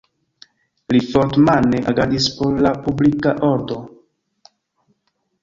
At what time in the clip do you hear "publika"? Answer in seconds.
2.87-3.35